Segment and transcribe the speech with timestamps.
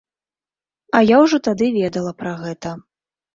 [0.99, 2.73] А я ўжо тады ведала пра гэта.